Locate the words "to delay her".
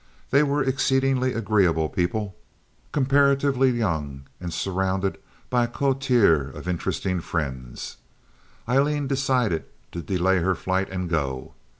9.91-10.55